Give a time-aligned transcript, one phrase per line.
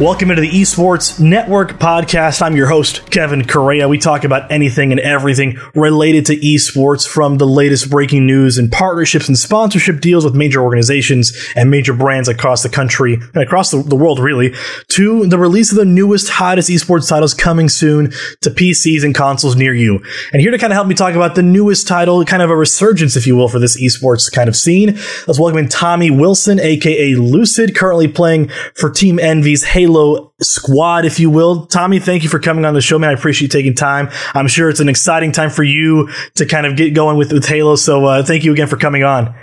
[0.00, 2.40] Welcome into the Esports Network podcast.
[2.40, 3.86] I'm your host, Kevin Correa.
[3.86, 8.72] We talk about anything and everything related to esports from the latest breaking news and
[8.72, 13.72] partnerships and sponsorship deals with major organizations and major brands across the country and across
[13.72, 14.54] the, the world, really,
[14.88, 18.10] to the release of the newest, hottest esports titles coming soon
[18.40, 20.02] to PCs and consoles near you.
[20.32, 22.56] And here to kind of help me talk about the newest title, kind of a
[22.56, 24.94] resurgence, if you will, for this esports kind of scene,
[25.26, 31.04] let's welcome in Tommy Wilson, aka Lucid, currently playing for Team Envy's Halo Halo squad,
[31.04, 31.66] if you will.
[31.66, 33.10] Tommy, thank you for coming on the show, man.
[33.10, 34.08] I appreciate you taking time.
[34.34, 37.44] I'm sure it's an exciting time for you to kind of get going with, with
[37.44, 37.74] Halo.
[37.74, 39.34] So uh, thank you again for coming on.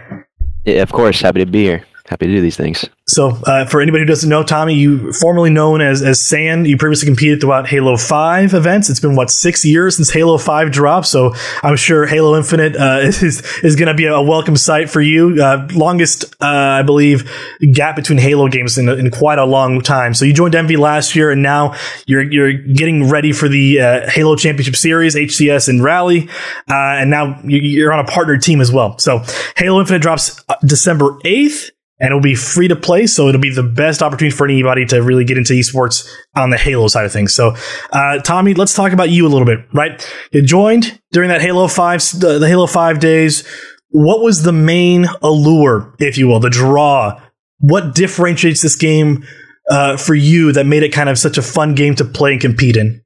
[0.63, 1.19] Yeah, of course.
[1.19, 1.83] Happy to be here.
[2.07, 2.85] Happy to do these things.
[3.05, 6.77] So, uh, for anybody who doesn't know, Tommy, you formerly known as as Saiyan, you
[6.77, 8.89] previously competed throughout Halo Five events.
[8.89, 12.99] It's been what six years since Halo Five dropped, so I'm sure Halo Infinite uh,
[13.03, 15.41] is is going to be a welcome sight for you.
[15.43, 16.47] Uh, longest, uh,
[16.79, 17.29] I believe,
[17.73, 20.13] gap between Halo games in, in, quite a long time.
[20.13, 24.09] So you joined Envy last year, and now you're you're getting ready for the uh,
[24.09, 26.29] Halo Championship Series, HCS and Raleigh,
[26.69, 28.97] uh, and now you're on a partner team as well.
[28.97, 29.23] So
[29.57, 33.07] Halo Infinite drops December eighth and it'll be free to play.
[33.07, 36.57] So it'll be the best opportunity for anybody to really get into esports on the
[36.57, 37.33] Halo side of things.
[37.33, 37.55] So,
[37.91, 40.05] uh, Tommy, let's talk about you a little bit, right?
[40.31, 43.47] You joined during that Halo 5, the, the Halo 5 days.
[43.89, 47.21] What was the main allure, if you will, the draw?
[47.59, 49.25] What differentiates this game
[49.71, 52.41] uh, for you that made it kind of such a fun game to play and
[52.41, 53.01] compete in?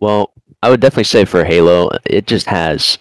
[0.00, 2.98] Well, I would definitely say for Halo, it just has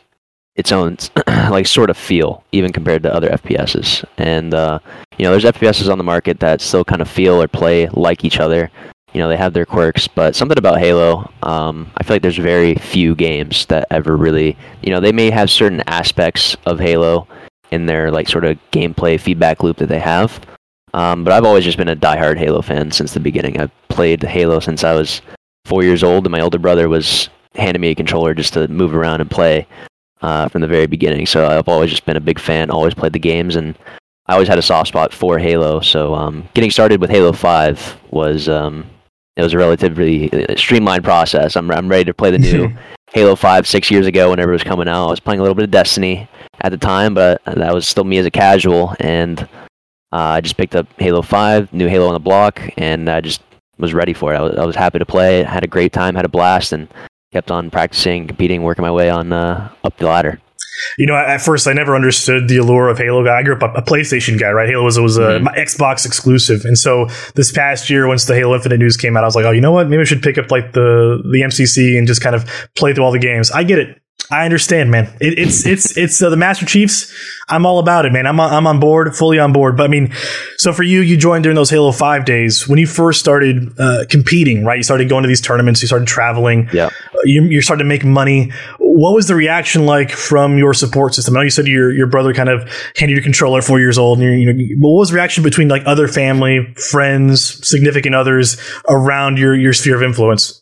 [0.59, 0.97] its own
[1.49, 4.03] like sort of feel, even compared to other FPSs.
[4.17, 4.79] And uh,
[5.17, 8.25] you know, there's FPSs on the market that still kind of feel or play like
[8.25, 8.69] each other.
[9.13, 12.37] You know, they have their quirks, but something about Halo, um, I feel like there's
[12.37, 17.27] very few games that ever really, you know, they may have certain aspects of Halo
[17.71, 20.39] in their like sort of gameplay feedback loop that they have.
[20.93, 23.59] Um, but I've always just been a diehard Halo fan since the beginning.
[23.59, 25.21] I've played Halo since I was
[25.65, 28.93] four years old, and my older brother was handing me a controller just to move
[28.93, 29.65] around and play
[30.21, 31.25] uh, from the very beginning.
[31.25, 33.75] So I've always just been a big fan, always played the games, and
[34.27, 35.79] I always had a soft spot for Halo.
[35.81, 38.89] So um, getting started with Halo Five was um,
[39.35, 41.55] it was a relatively uh, streamlined process.
[41.55, 42.71] I'm I'm ready to play the new
[43.11, 45.07] Halo Five six years ago whenever it was coming out.
[45.07, 46.27] I was playing a little bit of Destiny
[46.61, 49.41] at the time, but that was still me as a casual, and
[50.11, 53.41] uh, I just picked up Halo Five, new Halo on the block, and I just
[53.77, 54.37] was ready for it.
[54.37, 55.43] I was, I was happy to play.
[55.43, 56.87] Had a great time, had a blast, and
[57.31, 60.39] kept on practicing, competing, working my way on uh, up the ladder.
[60.97, 63.27] You know, at first I never understood the allure of Halo.
[63.27, 64.69] I grew up a, PlayStation guy, right?
[64.69, 65.47] Halo was was a mm-hmm.
[65.47, 69.27] Xbox exclusive, and so this past year, once the Halo Infinite news came out, I
[69.27, 69.89] was like, oh, you know what?
[69.89, 73.03] Maybe I should pick up like the the MCC and just kind of play through
[73.03, 73.51] all the games.
[73.51, 74.01] I get it.
[74.31, 75.05] I understand, man.
[75.19, 77.11] It, it's it's it's uh, the Master Chiefs.
[77.47, 78.27] I'm all about it, man.
[78.27, 79.75] I'm on, I'm on board, fully on board.
[79.75, 80.13] But I mean,
[80.57, 84.05] so for you, you joined during those Halo Five days when you first started uh,
[84.07, 84.77] competing, right?
[84.77, 86.87] You started going to these tournaments, you started traveling, yeah.
[86.87, 88.51] Uh, you, you started to make money.
[88.77, 91.35] What was the reaction like from your support system?
[91.35, 94.19] I know you said your your brother kind of handed your controller four years old,
[94.19, 98.57] and you know, what was the reaction between like other family, friends, significant others
[98.87, 100.61] around your your sphere of influence?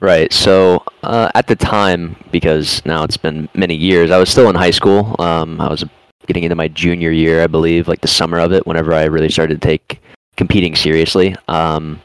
[0.00, 0.32] Right.
[0.32, 4.54] So uh, at the time, because now it's been many years, I was still in
[4.54, 5.16] high school.
[5.18, 5.84] Um, I was
[6.26, 9.28] getting into my junior year, I believe, like the summer of it, whenever I really
[9.28, 10.00] started to take
[10.36, 11.36] competing seriously.
[11.48, 12.00] Um,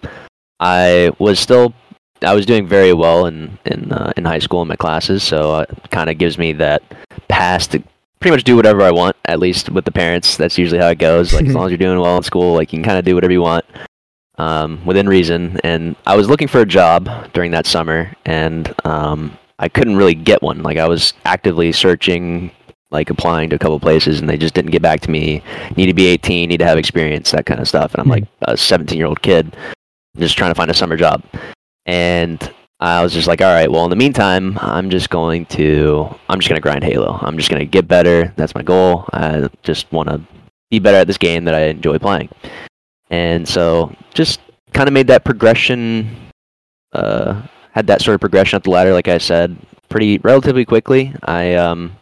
[0.59, 1.73] I was still,
[2.21, 5.59] I was doing very well in in uh, in high school in my classes, so
[5.59, 6.83] it kind of gives me that
[7.27, 7.81] pass to
[8.19, 9.15] pretty much do whatever I want.
[9.25, 11.33] At least with the parents, that's usually how it goes.
[11.33, 13.15] Like as long as you're doing well in school, like you can kind of do
[13.15, 13.65] whatever you want
[14.39, 15.59] um, within reason.
[15.63, 20.15] And I was looking for a job during that summer, and um, I couldn't really
[20.15, 20.63] get one.
[20.63, 22.49] Like I was actively searching,
[22.89, 25.43] like applying to a couple places, and they just didn't get back to me.
[25.75, 27.93] Need to be 18, need to have experience, that kind of stuff.
[27.93, 29.55] And I'm like a 17 year old kid,
[30.17, 31.21] just trying to find a summer job.
[31.85, 36.15] And I was just like, all right, well, in the meantime, I'm just going to,
[36.29, 37.19] I'm just going to grind Halo.
[37.21, 38.33] I'm just going to get better.
[38.37, 39.05] That's my goal.
[39.11, 40.21] I just want to
[40.71, 42.29] be better at this game that I enjoy playing.
[43.09, 44.39] And so just
[44.73, 46.15] kind of made that progression,
[46.93, 47.41] uh,
[47.71, 49.57] had that sort of progression up the ladder, like I said,
[49.89, 51.13] pretty relatively quickly.
[51.23, 51.95] I um,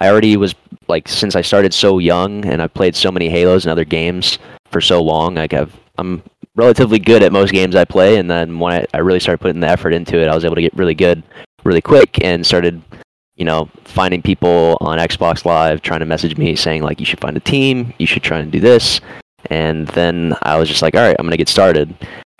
[0.00, 0.54] I already was
[0.88, 4.38] like since I started so young and I played so many Halos and other games
[4.70, 5.34] for so long.
[5.36, 6.22] Like I've I'm
[6.54, 9.60] relatively good at most games I play, and then when I, I really started putting
[9.60, 11.22] the effort into it, I was able to get really good
[11.64, 12.80] really quick and started
[13.36, 17.20] you know, finding people on Xbox Live trying to message me saying like you should
[17.20, 19.00] find a team, you should try and do this,
[19.50, 21.94] and then I was just like, all right, I'm gonna get started.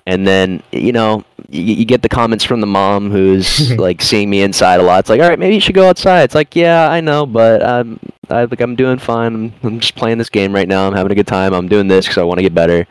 [0.06, 4.30] And then you know you, you get the comments from the mom who's like seeing
[4.30, 5.00] me inside a lot.
[5.00, 6.22] It's like, all right, maybe you should go outside.
[6.22, 7.98] It's like, yeah, I know, but I'm
[8.30, 9.34] I think I'm doing fine.
[9.34, 10.86] I'm, I'm just playing this game right now.
[10.86, 11.52] I'm having a good time.
[11.54, 12.86] I'm doing this because I want to get better.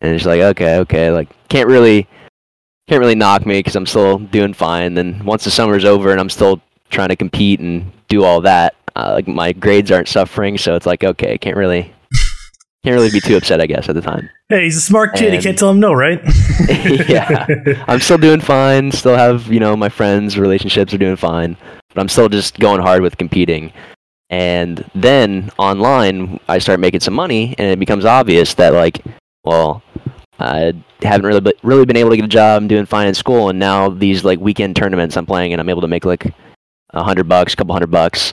[0.00, 2.06] and she's like okay, okay, like can't really
[2.88, 4.94] can't really knock me because I'm still doing fine.
[4.94, 6.60] Then once the summer's over and I'm still
[6.90, 10.86] trying to compete and do all that, uh, like my grades aren't suffering, so it's
[10.86, 11.92] like okay, can't really
[12.84, 14.28] can't really be too upset, I guess, at the time.
[14.48, 15.26] Hey, he's a smart kid.
[15.26, 16.20] And- you can't tell him no, right?
[17.08, 17.46] yeah,
[17.86, 18.90] I'm still doing fine.
[18.92, 21.56] Still have you know my friends, relationships are doing fine,
[21.94, 23.72] but I'm still just going hard with competing.
[24.30, 29.00] And then online, I start making some money, and it becomes obvious that like,
[29.44, 29.82] well,
[30.40, 32.62] I haven't really be- really been able to get a job.
[32.62, 35.68] I'm doing fine in school, and now these like weekend tournaments I'm playing, and I'm
[35.68, 36.32] able to make like
[36.90, 38.32] a hundred bucks, a couple hundred bucks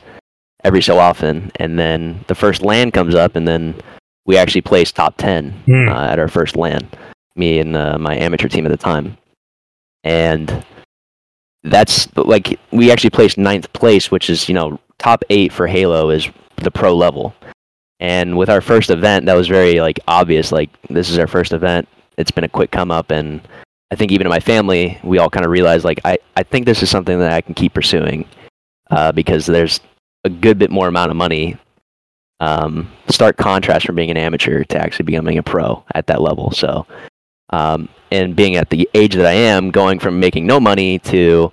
[0.64, 1.52] every so often.
[1.58, 3.76] And then the first LAN comes up, and then
[4.30, 5.90] we actually placed top ten Hmm.
[5.90, 6.88] uh, at our first LAN,
[7.36, 9.18] Me and uh, my amateur team at the time,
[10.04, 10.64] and
[11.64, 16.12] that's like we actually placed ninth place, which is you know top eight for Halo
[16.12, 17.34] is the pro level.
[18.00, 20.52] And with our first event, that was very like obvious.
[20.52, 21.88] Like this is our first event.
[22.18, 23.42] It's been a quick come up, and
[23.90, 26.68] I think even in my family, we all kind of realized like I, I think
[26.68, 28.26] this is something that I can keep pursuing
[28.92, 29.80] uh, because there's
[30.24, 31.58] a good bit more amount of money.
[32.42, 36.52] Um, stark contrast from being an amateur to actually becoming a pro at that level.
[36.52, 36.86] So,
[37.50, 41.52] um, and being at the age that I am, going from making no money to,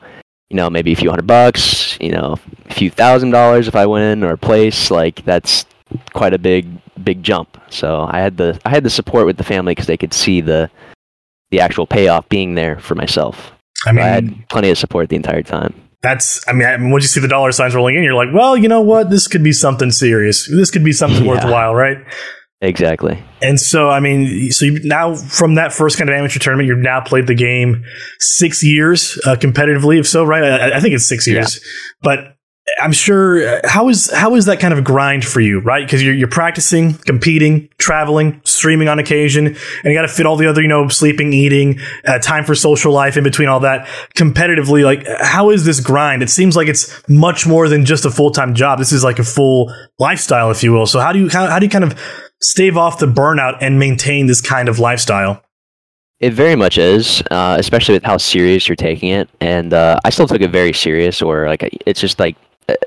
[0.49, 2.37] you know, maybe a few hundred bucks, you know,
[2.69, 5.67] a few thousand dollars if I win or place, like that's
[6.12, 6.69] quite a big,
[7.03, 7.61] big jump.
[7.69, 10.41] So I had the I had the support with the family because they could see
[10.41, 10.71] the
[11.50, 13.53] the actual payoff being there for myself.
[13.87, 15.75] I So mean, I had plenty of support the entire time.
[16.02, 16.46] That's.
[16.48, 18.56] I mean, I mean, once you see the dollar signs rolling in, you're like, well,
[18.56, 19.10] you know what?
[19.10, 20.48] This could be something serious.
[20.48, 21.31] This could be something Yeah.
[21.31, 21.98] worthwhile, right?
[22.62, 23.22] Exactly.
[23.43, 26.78] And so, I mean, so you now from that first kind of amateur tournament, you've
[26.78, 27.84] now played the game
[28.19, 29.98] six years uh, competitively.
[30.00, 30.43] If so, right?
[30.43, 31.60] I, I think it's six years,
[32.02, 32.36] but
[32.78, 35.84] I'm sure uh, how is how is that kind of grind for you, right?
[35.84, 40.37] Because you're you're practicing, competing, traveling, streaming on occasion, and you got to fit all
[40.37, 43.87] the other, you know, sleeping, eating, uh, time for social life in between all that.
[44.14, 46.23] Competitively, like how is this grind?
[46.23, 48.79] It seems like it's much more than just a full time job.
[48.79, 50.87] This is like a full lifestyle, if you will.
[50.87, 51.99] So how do you how, how do you kind of
[52.43, 55.43] stave off the burnout and maintain this kind of lifestyle?
[56.19, 59.29] It very much is, uh, especially with how serious you're taking it.
[59.40, 62.37] And uh, I still took it very serious, or like it's just like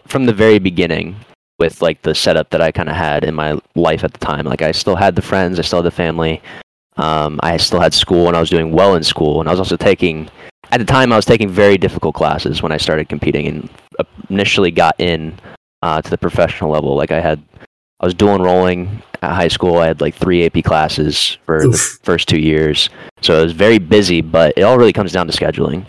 [0.08, 1.16] from the very beginning
[1.60, 4.46] with like the setup that I kind of had in my life at the time.
[4.46, 6.42] Like I still had the friends, I still had the family.
[6.98, 9.60] Um, I still had school, and I was doing well in school, and I was
[9.60, 10.30] also taking.
[10.72, 13.70] At the time, I was taking very difficult classes when I started competing, and
[14.30, 15.38] initially got in
[15.82, 16.96] uh, to the professional level.
[16.96, 17.42] Like I had,
[18.02, 19.78] I was dual enrolling at high school.
[19.78, 22.90] I had like three AP classes for the first two years,
[23.22, 24.20] so it was very busy.
[24.20, 25.86] But it all really comes down to scheduling,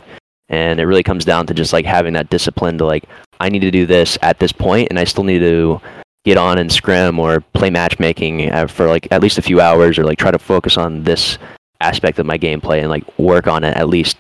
[0.51, 3.05] and it really comes down to just like having that discipline to like
[3.41, 5.81] I need to do this at this point, and I still need to
[6.25, 9.99] get on and scrim or play matchmaking uh, for like at least a few hours,
[9.99, 11.39] or like try to focus on this
[11.81, 14.19] aspect of my gameplay and like work on it at least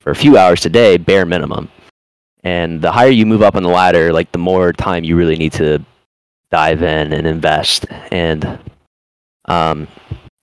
[0.00, 1.68] for a few hours today, bare minimum.
[2.44, 5.36] And the higher you move up on the ladder, like the more time you really
[5.36, 5.84] need to
[6.50, 7.86] dive in and invest.
[8.10, 8.58] And
[9.46, 9.88] um,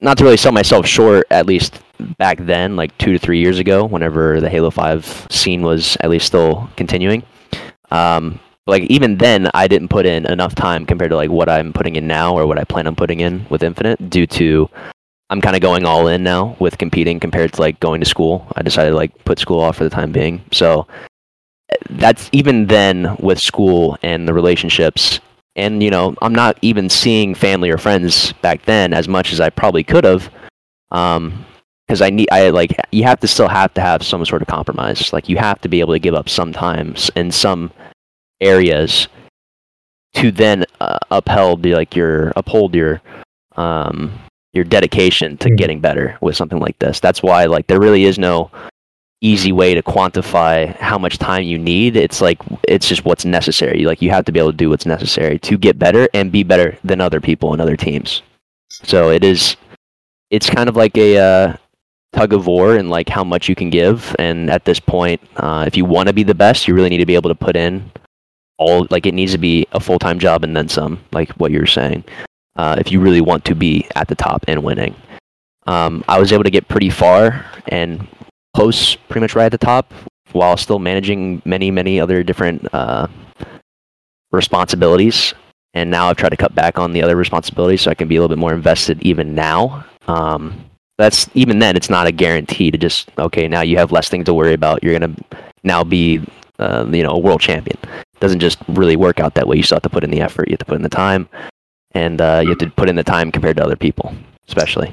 [0.02, 1.82] not to really sell myself short, at least
[2.18, 6.10] back then, like two to three years ago, whenever the Halo 5 scene was at
[6.10, 7.24] least still continuing.
[7.92, 11.72] Um, like even then, I didn't put in enough time compared to like what I'm
[11.74, 14.70] putting in now or what I plan on putting in with Infinite, due to
[15.30, 18.48] I'm kind of going all in now with competing compared to like going to school.
[18.56, 20.42] I decided to like put school off for the time being.
[20.52, 20.88] So
[21.90, 25.20] that's even then with school and the relationships
[25.56, 29.42] and you know i'm not even seeing family or friends back then as much as
[29.42, 30.32] i probably could have
[30.92, 31.46] um
[31.88, 34.48] because i need i like you have to still have to have some sort of
[34.48, 37.72] compromise like you have to be able to give up sometimes in some
[38.42, 39.08] areas
[40.14, 43.02] to then uh, upheld be like your uphold your
[43.56, 44.12] um
[44.54, 45.58] your dedication to Mhm.
[45.58, 48.50] getting better with something like this that's why like there really is no
[49.22, 51.96] easy way to quantify how much time you need.
[51.96, 53.84] It's like it's just what's necessary.
[53.86, 56.44] Like you have to be able to do what's necessary to get better and be
[56.44, 58.22] better than other people and other teams.
[58.70, 59.56] So it is
[60.30, 61.58] it's kind of like a uh,
[62.14, 64.16] tug of war and like how much you can give.
[64.20, 66.98] And at this point, uh, if you want to be the best, you really need
[66.98, 67.92] to be able to put in
[68.58, 71.52] all like it needs to be a full time job and then some, like what
[71.52, 72.04] you're saying.
[72.56, 74.96] Uh, if you really want to be at the top and winning.
[75.68, 78.08] Um, I was able to get pretty far and
[78.56, 79.94] close, pretty much right at the top,
[80.32, 83.08] while still managing many, many other different uh,
[84.32, 85.34] responsibilities.
[85.74, 88.16] And now I've tried to cut back on the other responsibilities so I can be
[88.16, 89.86] a little bit more invested even now.
[90.08, 90.67] Um,
[90.98, 93.48] that's even then, it's not a guarantee to just okay.
[93.48, 94.84] Now you have less things to worry about.
[94.84, 95.16] You're gonna
[95.64, 96.22] now be,
[96.60, 97.78] uh, you know, a world champion.
[97.84, 99.58] It doesn't just really work out that way.
[99.58, 100.48] You still have to put in the effort.
[100.48, 101.30] You have to put in the time,
[101.92, 104.14] and uh, you have to put in the time compared to other people,
[104.48, 104.92] especially.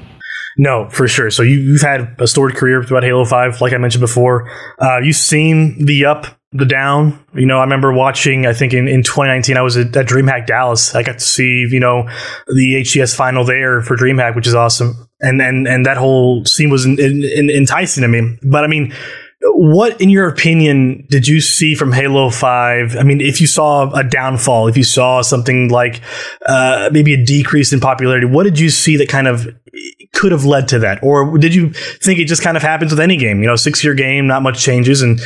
[0.57, 1.29] No, for sure.
[1.31, 4.49] So you, have had a storied career throughout Halo 5, like I mentioned before.
[4.79, 7.19] Uh, you've seen the up, the down.
[7.33, 10.47] You know, I remember watching, I think in, in 2019, I was at, at DreamHack
[10.47, 10.95] Dallas.
[10.95, 12.03] I got to see, you know,
[12.47, 15.07] the HCS final there for DreamHack, which is awesome.
[15.21, 18.37] And, and, and that whole scene was in, in, enticing to me.
[18.43, 18.93] But I mean,
[19.53, 22.97] what, in your opinion, did you see from Halo 5?
[22.97, 26.01] I mean, if you saw a downfall, if you saw something like
[26.45, 29.47] uh, maybe a decrease in popularity, what did you see that kind of
[30.13, 31.03] could have led to that?
[31.03, 33.41] Or did you think it just kind of happens with any game?
[33.41, 35.19] You know, six year game, not much changes, and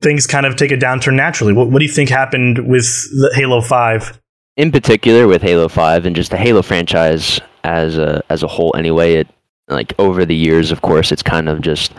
[0.00, 1.52] things kind of take a downturn naturally.
[1.52, 4.20] What, what do you think happened with the Halo 5?
[4.56, 8.74] In particular, with Halo 5 and just the Halo franchise as a, as a whole,
[8.76, 9.28] anyway, it
[9.68, 11.92] like over the years, of course, it's kind of just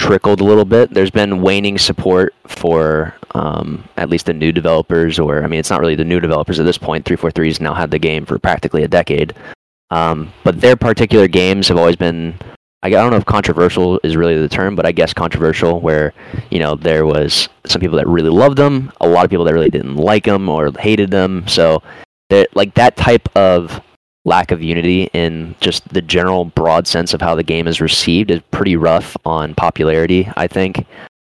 [0.00, 0.94] trickled a little bit.
[0.94, 5.68] There's been waning support for um, at least the new developers, or I mean, it's
[5.68, 7.04] not really the new developers at this point.
[7.04, 9.34] 343 has now had the game for practically a decade,
[9.90, 12.34] um, but their particular games have always been.
[12.82, 15.80] I don't know if controversial is really the term, but I guess controversial.
[15.80, 16.14] Where
[16.50, 19.52] you know there was some people that really loved them, a lot of people that
[19.52, 21.46] really didn't like them or hated them.
[21.46, 21.82] So,
[22.54, 23.82] like that type of
[24.24, 28.30] lack of unity in just the general broad sense of how the game is received
[28.30, 30.28] is pretty rough on popularity.
[30.36, 30.86] I think.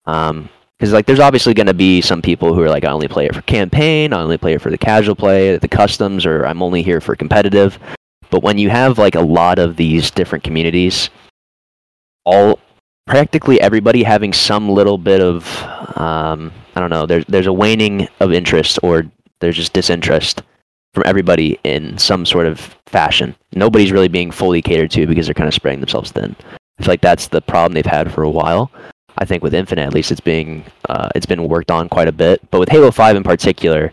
[0.06, 0.48] Um,
[0.80, 3.26] because like there's obviously going to be some people who are like I only play
[3.26, 6.62] it for campaign, I only play it for the casual play, the customs, or I'm
[6.62, 7.78] only here for competitive.
[8.30, 11.10] But when you have like a lot of these different communities,
[12.24, 12.58] all
[13.06, 15.44] practically everybody having some little bit of
[15.98, 19.04] um, I don't know, there's there's a waning of interest or
[19.40, 20.42] there's just disinterest
[20.94, 23.34] from everybody in some sort of fashion.
[23.54, 26.36] Nobody's really being fully catered to because they're kind of spreading themselves thin.
[26.42, 28.70] I feel like that's the problem they've had for a while.
[29.18, 32.12] I think with Infinite, at least, it's being uh, it's been worked on quite a
[32.12, 32.40] bit.
[32.50, 33.92] But with Halo Five in particular,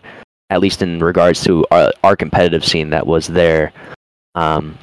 [0.50, 3.72] at least in regards to our, our competitive scene that was there,
[4.34, 4.78] um,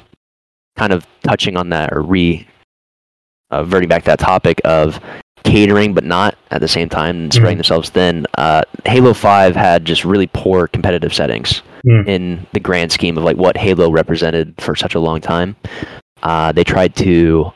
[0.76, 2.46] kind of touching on that or re
[3.52, 5.00] uh, reverting back to that topic of
[5.44, 7.58] catering but not at the same time and spreading mm.
[7.58, 8.26] themselves thin.
[8.36, 12.06] Uh, Halo Five had just really poor competitive settings mm.
[12.06, 15.56] in the grand scheme of like what Halo represented for such a long time.
[16.22, 17.52] Uh, they tried to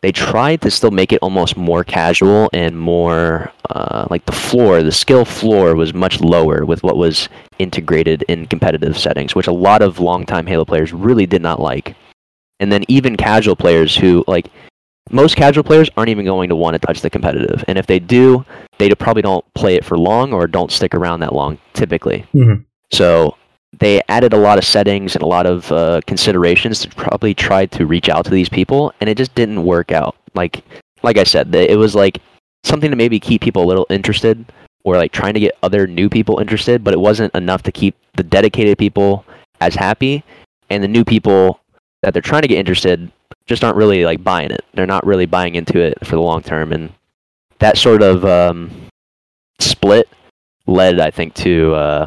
[0.00, 4.82] they tried to still make it almost more casual and more uh, like the floor,
[4.82, 9.52] the skill floor was much lower with what was integrated in competitive settings, which a
[9.52, 11.94] lot of longtime Halo players really did not like.
[12.60, 14.50] And then even casual players who like
[15.10, 17.98] most casual players aren't even going to want to touch the competitive, and if they
[17.98, 18.44] do,
[18.78, 22.26] they probably don't play it for long or don't stick around that long typically.
[22.34, 22.62] Mm-hmm.
[22.92, 23.36] So
[23.72, 27.66] they added a lot of settings and a lot of uh, considerations to probably try
[27.66, 30.16] to reach out to these people, and it just didn't work out.
[30.34, 30.64] Like
[31.02, 32.20] like I said, it was like
[32.64, 34.44] something to maybe keep people a little interested
[34.84, 37.94] or like trying to get other new people interested, but it wasn't enough to keep
[38.14, 39.24] the dedicated people
[39.60, 40.24] as happy
[40.70, 41.60] and the new people
[42.02, 43.10] that they're trying to get interested
[43.46, 44.64] just aren't really like buying it.
[44.74, 46.92] They're not really buying into it for the long term, and
[47.58, 48.70] that sort of um,
[49.58, 50.08] split
[50.66, 52.06] led, I think, to uh,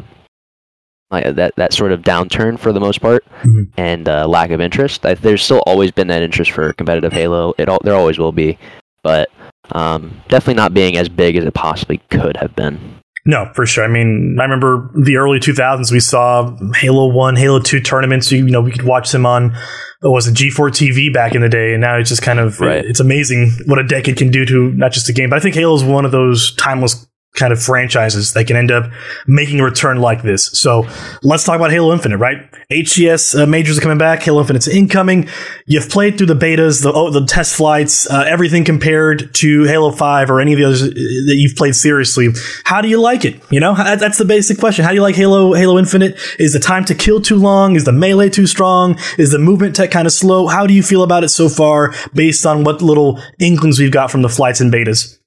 [1.12, 3.64] like that that sort of downturn for the most part, mm-hmm.
[3.76, 5.04] and uh, lack of interest.
[5.04, 7.54] I, there's still always been that interest for competitive Halo.
[7.58, 8.58] It all, there always will be,
[9.02, 9.30] but
[9.72, 13.00] um, definitely not being as big as it possibly could have been.
[13.24, 13.84] No, for sure.
[13.84, 15.92] I mean, I remember the early 2000s.
[15.92, 18.32] We saw Halo One, Halo Two tournaments.
[18.32, 19.54] You, you know, we could watch them on
[20.00, 22.60] what was it G4 TV back in the day, and now it's just kind of
[22.60, 22.84] right.
[22.84, 25.54] it's amazing what a decade can do to not just a game, but I think
[25.54, 28.90] Halo is one of those timeless kind of franchises that can end up
[29.26, 30.46] making a return like this.
[30.46, 30.86] So
[31.22, 32.50] let's talk about Halo Infinite, right?
[32.70, 34.22] HCS uh, majors are coming back.
[34.22, 35.28] Halo Infinite's incoming.
[35.64, 39.90] You've played through the betas, the, oh, the test flights, uh, everything compared to Halo
[39.90, 42.28] 5 or any of the others uh, that you've played seriously.
[42.64, 43.40] How do you like it?
[43.50, 44.84] You know, that's the basic question.
[44.84, 46.18] How do you like Halo, Halo Infinite?
[46.38, 47.76] Is the time to kill too long?
[47.76, 48.98] Is the melee too strong?
[49.16, 50.48] Is the movement tech kind of slow?
[50.48, 54.10] How do you feel about it so far based on what little inklings we've got
[54.10, 55.18] from the flights and betas?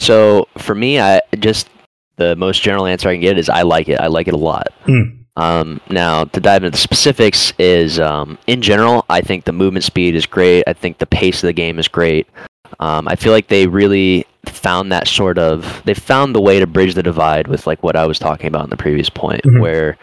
[0.00, 1.68] So for me, I just
[2.16, 4.00] the most general answer I can get is I like it.
[4.00, 4.68] I like it a lot.
[4.86, 5.18] Mm.
[5.36, 9.84] Um, now to dive into the specifics is um, in general, I think the movement
[9.84, 10.64] speed is great.
[10.66, 12.26] I think the pace of the game is great.
[12.78, 16.66] Um, I feel like they really found that sort of they found the way to
[16.66, 19.60] bridge the divide with like what I was talking about in the previous point, mm-hmm.
[19.60, 19.98] where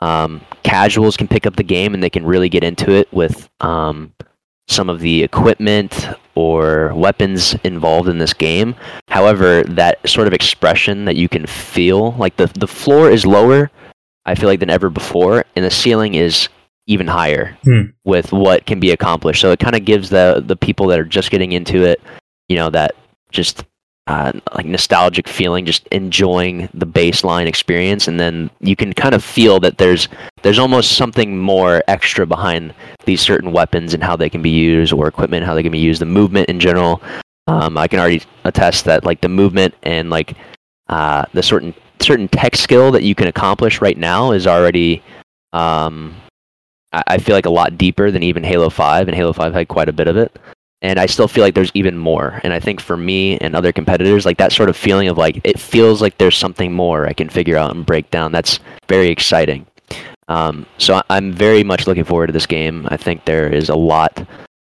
[0.00, 3.48] um, casuals can pick up the game and they can really get into it with
[3.60, 4.12] um,
[4.68, 8.74] some of the equipment or weapons involved in this game.
[9.08, 13.70] However, that sort of expression that you can feel, like the the floor is lower,
[14.24, 16.48] I feel like than ever before, and the ceiling is
[16.86, 17.82] even higher hmm.
[18.04, 19.40] with what can be accomplished.
[19.40, 22.00] So it kind of gives the the people that are just getting into it,
[22.48, 22.94] you know, that
[23.30, 23.64] just
[24.06, 29.24] uh, like nostalgic feeling, just enjoying the baseline experience, and then you can kind of
[29.24, 30.08] feel that there's
[30.42, 32.72] there's almost something more extra behind
[33.04, 35.78] these certain weapons and how they can be used, or equipment, how they can be
[35.78, 37.02] used, the movement in general.
[37.48, 40.36] Um, I can already attest that like the movement and like
[40.88, 45.02] uh, the certain certain tech skill that you can accomplish right now is already
[45.52, 46.14] um,
[46.92, 49.66] I, I feel like a lot deeper than even Halo Five, and Halo Five had
[49.66, 50.38] quite a bit of it
[50.86, 52.40] and I still feel like there's even more.
[52.44, 55.40] And I think for me and other competitors, like that sort of feeling of like
[55.42, 58.30] it feels like there's something more I can figure out and break down.
[58.30, 59.66] That's very exciting.
[60.28, 62.86] Um, so I'm very much looking forward to this game.
[62.88, 64.24] I think there is a lot.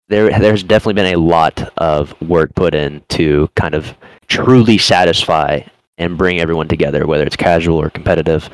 [0.09, 3.95] There, there's definitely been a lot of work put in to kind of
[4.27, 5.61] truly satisfy
[5.97, 8.49] and bring everyone together, whether it's casual or competitive.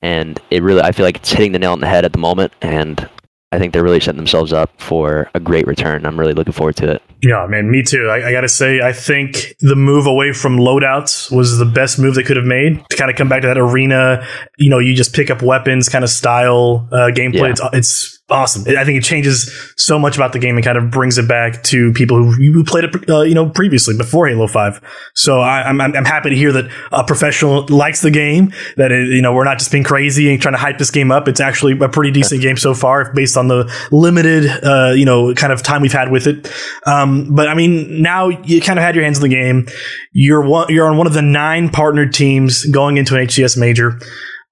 [0.00, 2.18] And it really, I feel like it's hitting the nail on the head at the
[2.18, 2.54] moment.
[2.62, 3.06] And
[3.52, 6.06] I think they're really setting themselves up for a great return.
[6.06, 7.02] I'm really looking forward to it.
[7.22, 8.08] Yeah, man, me too.
[8.08, 11.98] I, I got to say, I think the move away from loadouts was the best
[11.98, 14.26] move they could have made to kind of come back to that arena.
[14.58, 17.34] You know, you just pick up weapons kind of style uh, gameplay.
[17.34, 17.50] Yeah.
[17.50, 18.62] It's, it's awesome.
[18.76, 21.62] I think it changes so much about the game and kind of brings it back
[21.64, 24.80] to people who, who played it, uh, you know, previously before Halo Five.
[25.14, 28.52] So I, am I'm, I'm happy to hear that a professional likes the game.
[28.76, 31.12] That it, you know we're not just being crazy and trying to hype this game
[31.12, 31.28] up.
[31.28, 35.34] It's actually a pretty decent game so far, based on the limited, uh, you know,
[35.34, 36.50] kind of time we've had with it.
[36.86, 39.66] Um, but I mean, now you kind of had your hands in the game.
[40.12, 43.98] You're one, you're on one of the nine partnered teams going into an HCS major.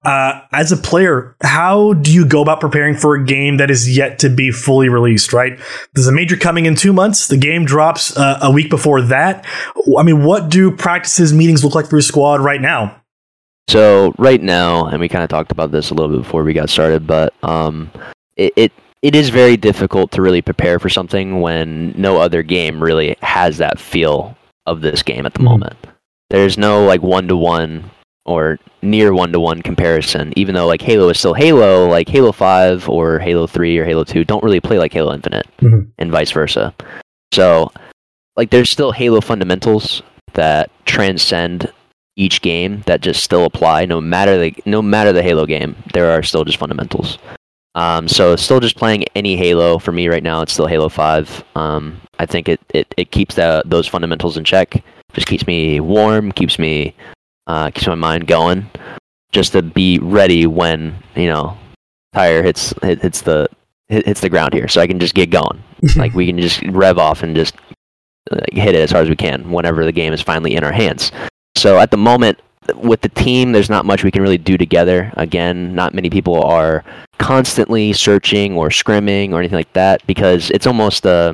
[0.03, 3.95] Uh, as a player, how do you go about preparing for a game that is
[3.95, 5.59] yet to be fully released, right?
[5.93, 7.27] There's a major coming in two months.
[7.27, 9.45] The game drops uh, a week before that.
[9.97, 12.99] I mean, what do practices, meetings look like for your squad right now?
[13.67, 16.53] So, right now, and we kind of talked about this a little bit before we
[16.53, 17.91] got started, but um,
[18.35, 22.81] it, it it is very difficult to really prepare for something when no other game
[22.81, 25.49] really has that feel of this game at the mm-hmm.
[25.49, 25.77] moment.
[26.29, 27.89] There's no like one to one
[28.25, 30.33] or near one to one comparison.
[30.35, 34.03] Even though like Halo is still Halo, like Halo Five or Halo Three or Halo
[34.03, 35.89] Two don't really play like Halo Infinite, mm-hmm.
[35.97, 36.73] and vice versa.
[37.33, 37.71] So,
[38.35, 40.03] like, there's still Halo fundamentals
[40.33, 41.71] that transcend
[42.17, 45.75] each game that just still apply no matter the no matter the Halo game.
[45.93, 47.17] There are still just fundamentals.
[47.73, 50.41] Um, so still just playing any Halo for me right now.
[50.41, 51.43] It's still Halo Five.
[51.55, 54.83] Um, I think it, it, it keeps the, those fundamentals in check.
[55.13, 56.93] Just keeps me warm, keeps me
[57.47, 58.69] uh, keeps my mind going,
[59.31, 61.57] just to be ready when you know
[62.13, 63.47] tire hits hits the
[63.87, 65.63] hits the ground here, so I can just get going.
[65.95, 67.55] like we can just rev off and just
[68.29, 70.71] like, hit it as hard as we can whenever the game is finally in our
[70.71, 71.11] hands.
[71.55, 72.39] So at the moment,
[72.75, 75.11] with the team, there's not much we can really do together.
[75.17, 76.83] Again, not many people are
[77.17, 81.33] constantly searching or scrimming or anything like that because it's almost uh,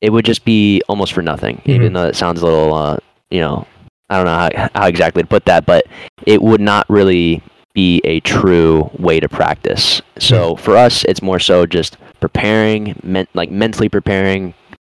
[0.00, 1.56] it would just be almost for nothing.
[1.58, 1.70] Mm-hmm.
[1.70, 2.98] Even though it sounds a little, uh,
[3.30, 3.66] you know,
[4.10, 5.86] I don't know how, how exactly to put that, but
[6.26, 7.42] it would not really
[7.72, 10.02] be a true way to practice.
[10.18, 10.62] So mm-hmm.
[10.62, 14.52] for us, it's more so just preparing, men- like mentally preparing,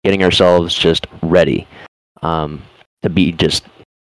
[0.04, 1.67] getting ourselves just ready
[2.21, 2.63] um,
[3.02, 3.65] to be just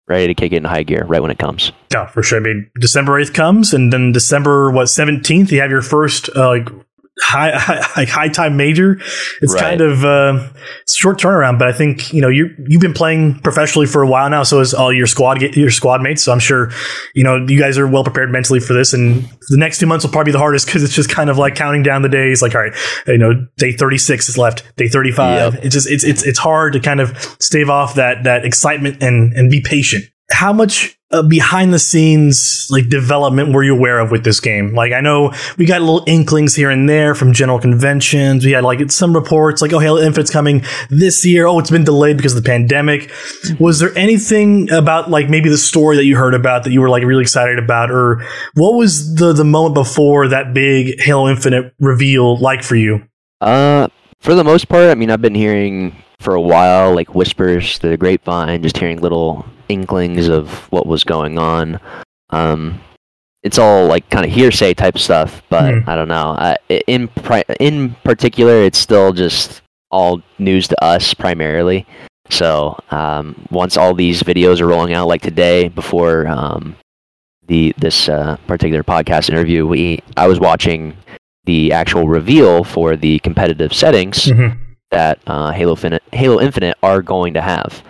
[0.08, 1.72] ready to kick it in high gear right when it comes.
[1.92, 2.38] Yeah, for sure.
[2.38, 6.48] I mean, December 8th comes, and then December, what, 17th, you have your first uh,
[6.48, 6.68] like
[7.20, 8.98] high high, high time major.
[9.42, 9.60] It's right.
[9.60, 10.48] kind of uh,
[10.88, 14.30] short turnaround, but I think you know you you've been playing professionally for a while
[14.30, 14.42] now.
[14.44, 16.22] So is all your squad get your squad mates.
[16.22, 16.70] So I'm sure
[17.14, 18.94] you know you guys are well prepared mentally for this.
[18.94, 21.36] And the next two months will probably be the hardest because it's just kind of
[21.36, 22.40] like counting down the days.
[22.40, 22.74] Like all right,
[23.06, 25.54] you know, day 36 is left, day 35.
[25.54, 25.64] Yep.
[25.64, 29.34] It's just it's it's it's hard to kind of stave off that that excitement and
[29.34, 34.24] and be patient how much behind the scenes like development were you aware of with
[34.24, 34.72] this game?
[34.74, 38.44] Like I know we got little inklings here and there from general conventions.
[38.44, 41.46] We had like some reports like, oh, Halo Infinite's coming this year.
[41.46, 43.10] Oh, it's been delayed because of the pandemic.
[43.60, 46.88] Was there anything about like maybe the story that you heard about that you were
[46.88, 51.74] like really excited about, or what was the the moment before that big Halo Infinite
[51.78, 53.02] reveal like for you?
[53.42, 53.88] Uh,
[54.20, 57.96] for the most part, I mean, I've been hearing for a while like whispers the
[57.96, 61.80] grapevine, just hearing little inklings of what was going on.
[62.30, 62.80] Um,
[63.42, 65.88] it's all like kind of hearsay type stuff, but mm.
[65.88, 66.30] I don't know.
[66.30, 66.56] Uh,
[66.86, 71.86] in pri- in particular, it's still just all news to us primarily.
[72.30, 76.76] So um, once all these videos are rolling out, like today, before um,
[77.46, 80.96] the this uh, particular podcast interview, we I was watching
[81.44, 84.58] the actual reveal for the competitive settings mm-hmm.
[84.92, 87.82] that uh, Halo Infinite, Halo Infinite are going to have.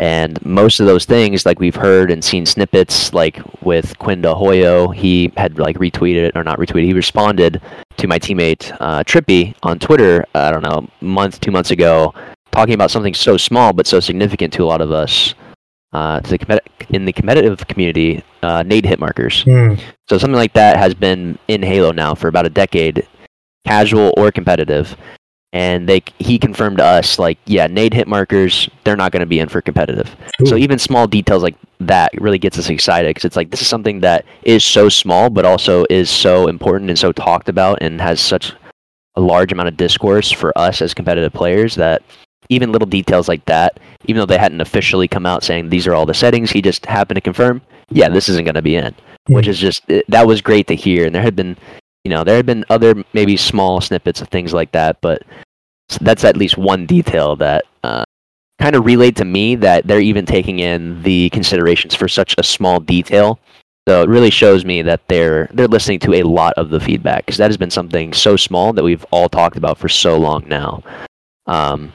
[0.00, 4.94] And most of those things, like we've heard and seen snippets, like with Quinn DelHoyo,
[4.94, 6.86] he had like retweeted or not retweeted.
[6.86, 7.60] He responded
[7.98, 10.24] to my teammate uh, Trippy on Twitter.
[10.34, 12.14] I don't know, month, two months ago,
[12.50, 15.34] talking about something so small but so significant to a lot of us
[15.92, 19.44] uh, to the in the competitive community uh, nade hit markers.
[19.44, 19.78] Mm.
[20.08, 23.06] So something like that has been in Halo now for about a decade,
[23.66, 24.96] casual or competitive.
[25.52, 29.26] And they he confirmed to us like, yeah, nade hit markers, they're not going to
[29.26, 30.14] be in for competitive.
[30.40, 30.46] Ooh.
[30.46, 33.68] So even small details like that really gets us excited because it's like this is
[33.68, 38.00] something that is so small, but also is so important and so talked about and
[38.00, 38.52] has such
[39.16, 42.02] a large amount of discourse for us as competitive players that
[42.48, 45.94] even little details like that, even though they hadn't officially come out saying these are
[45.94, 48.94] all the settings, he just happened to confirm, yeah, this isn't going to be in,
[49.28, 49.50] which hmm.
[49.50, 51.06] is just it, that was great to hear.
[51.06, 51.56] And there had been,
[52.04, 55.22] you know, there had been other maybe small snippets of things like that, but
[56.00, 58.04] that's at least one detail that uh,
[58.58, 62.42] kind of relayed to me that they're even taking in the considerations for such a
[62.42, 63.38] small detail.
[63.88, 67.26] So it really shows me that they're they're listening to a lot of the feedback
[67.26, 70.46] because that has been something so small that we've all talked about for so long
[70.46, 70.82] now.
[71.46, 71.92] Um,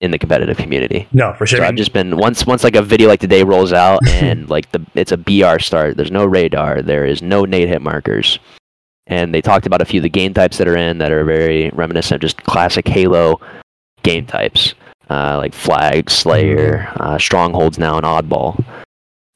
[0.00, 1.08] in the competitive community.
[1.12, 1.58] No, for sure.
[1.58, 4.70] So I've just been once once like a video like today rolls out and like
[4.70, 5.96] the it's a BR start.
[5.96, 6.82] There's no radar.
[6.82, 8.38] There is no nade hit markers.
[9.08, 11.24] And they talked about a few of the game types that are in that are
[11.24, 13.40] very reminiscent of just classic Halo
[14.02, 14.74] game types,
[15.10, 18.62] uh, like Flag, Slayer, uh, Strongholds now, and Oddball.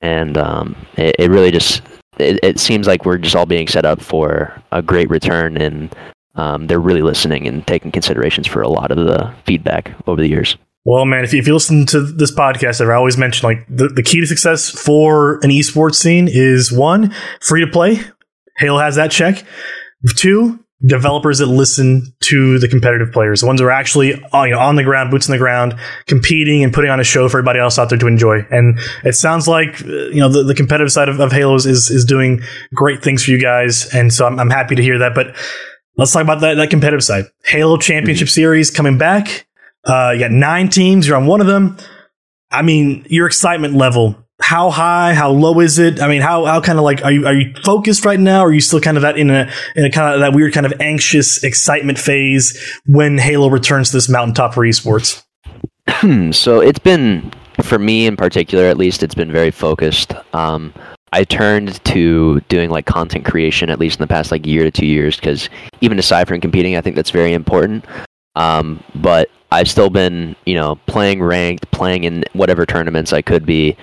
[0.01, 1.83] And um, it, it really just
[2.19, 5.95] it, it seems like we're just all being set up for a great return and
[6.35, 10.29] um, they're really listening and taking considerations for a lot of the feedback over the
[10.29, 10.57] years.
[10.85, 13.89] Well, man, if you, if you listen to this podcast, I've always mention like the,
[13.89, 18.01] the key to success for an esports scene is one, free to play.
[18.62, 19.44] Halo has that check.
[20.16, 24.53] Two, developers that listen to the competitive players, the ones who are actually uh, you
[24.53, 27.38] know, on the ground, boots on the ground, competing and putting on a show for
[27.38, 28.44] everybody else out there to enjoy.
[28.51, 31.66] And it sounds like uh, you know the, the competitive side of, of Halo is,
[31.66, 32.42] is doing
[32.75, 35.14] great things for you guys, and so I'm, I'm happy to hear that.
[35.14, 35.37] But
[35.96, 37.25] let's talk about that, that competitive side.
[37.44, 38.33] Halo Championship mm-hmm.
[38.33, 39.46] Series coming back.
[39.85, 41.07] Uh, you got nine teams.
[41.07, 41.77] You're on one of them.
[42.51, 44.22] I mean, your excitement level.
[44.40, 45.14] How high?
[45.14, 46.01] How low is it?
[46.01, 48.40] I mean, how how kind of like are you are you focused right now?
[48.40, 50.66] Are you still kind of that in a in a kind of that weird kind
[50.66, 55.23] of anxious excitement phase when Halo returns to this mountaintop for esports?
[56.35, 60.14] so it's been for me in particular, at least, it's been very focused.
[60.35, 60.73] Um,
[61.12, 64.71] I turned to doing like content creation at least in the past like year to
[64.71, 65.51] two years because
[65.83, 67.85] even aside from competing, I think that's very important.
[68.35, 73.45] Um, but I've still been, you know, playing ranked, playing in whatever tournaments I could
[73.45, 73.77] be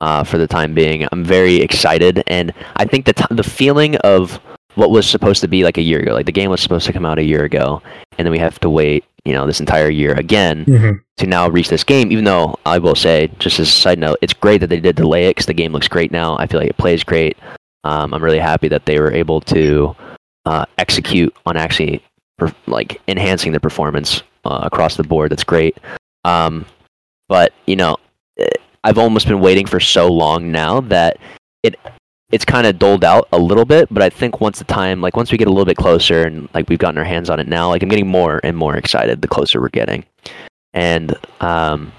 [0.00, 1.06] uh, for the time being.
[1.12, 4.40] I'm very excited, and I think the t- the feeling of
[4.74, 6.92] what was supposed to be like a year ago, like the game was supposed to
[6.92, 7.82] come out a year ago,
[8.18, 10.98] and then we have to wait you know this entire year again mm-hmm.
[11.16, 12.12] to now reach this game.
[12.12, 14.96] Even though I will say, just as a side note, it's great that they did
[14.96, 16.38] delay it because the game looks great now.
[16.38, 17.36] I feel like it plays great.
[17.82, 19.96] Um, I'm really happy that they were able to
[20.44, 22.02] uh, execute on actually
[22.38, 25.32] per- like enhancing the performance uh, across the board.
[25.32, 25.76] That's great.
[26.24, 26.64] Um,
[27.28, 27.96] but you know,
[28.38, 28.48] eh,
[28.86, 31.16] I've almost been waiting for so long now that
[31.64, 31.74] it
[32.30, 35.16] it's kind of doled out a little bit, but I think once the time, like
[35.16, 37.48] once we get a little bit closer and like we've gotten our hands on it
[37.48, 40.04] now, like I'm getting more and more excited the closer we're getting,
[40.72, 41.90] and um,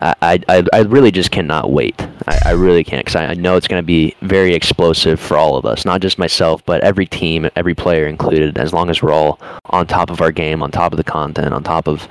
[0.00, 2.00] I I I really just cannot wait.
[2.28, 5.36] I, I really can't because I, I know it's going to be very explosive for
[5.36, 8.58] all of us, not just myself, but every team, every player included.
[8.58, 9.40] As long as we're all
[9.70, 12.08] on top of our game, on top of the content, on top of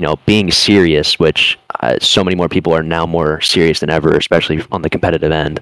[0.00, 3.90] you know being serious, which uh, so many more people are now more serious than
[3.90, 5.60] ever, especially on the competitive end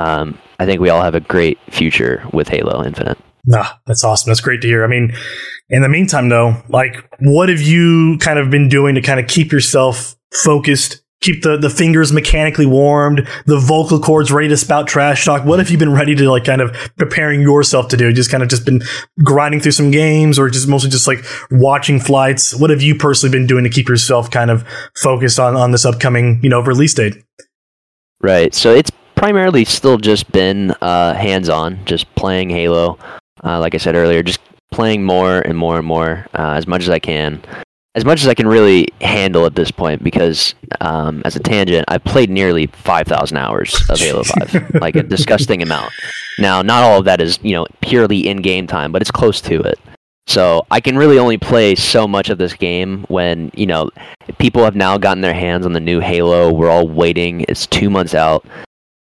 [0.00, 3.18] um, I think we all have a great future with Halo Infinite.
[3.44, 4.30] Nah, that's awesome.
[4.30, 4.82] That's great to hear.
[4.82, 5.14] I mean,
[5.68, 9.26] in the meantime, though, like, what have you kind of been doing to kind of
[9.26, 14.86] keep yourself focused, keep the, the fingers mechanically warmed, the vocal cords ready to spout
[14.86, 15.44] trash talk?
[15.44, 18.12] What have you been ready to, like, kind of preparing yourself to do?
[18.12, 18.82] Just kind of just been
[19.22, 22.54] grinding through some games or just mostly just like watching flights?
[22.54, 24.64] What have you personally been doing to keep yourself kind of
[24.96, 27.22] focused on, on this upcoming, you know, release date?
[28.22, 28.54] Right.
[28.54, 32.98] So it's primarily still just been uh, hands-on, just playing Halo.
[33.42, 36.82] Uh, like I said earlier, just playing more and more and more uh, as much
[36.82, 37.42] as I can,
[37.94, 40.02] as much as I can really handle at this point.
[40.02, 44.96] Because um, as a tangent, I've played nearly five thousand hours of Halo Five, like
[44.96, 45.92] a disgusting amount.
[46.38, 49.60] Now, not all of that is you know purely in-game time, but it's close to
[49.60, 49.78] it.
[50.26, 53.90] So I can really only play so much of this game when you know
[54.38, 56.52] people have now gotten their hands on the new Halo.
[56.52, 58.46] We're all waiting; it's two months out.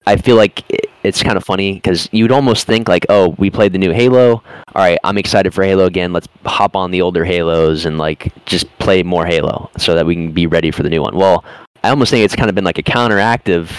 [0.07, 0.63] I feel like
[1.07, 4.33] it's kind of funny because you'd almost think like, oh, we played the new Halo.
[4.33, 4.43] All
[4.75, 6.13] right, I'm excited for Halo again.
[6.13, 10.17] Let's hop on the older Halos and like just play more Halo so that we
[10.17, 11.17] can be ready for the new one.
[11.17, 11.45] Well,
[11.85, 13.71] I almost think it's kind of been like a counteractive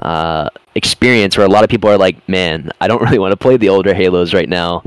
[0.02, 3.36] uh, experience where a lot of people are like, man, I don't really want to
[3.36, 4.82] play the older Halos right now.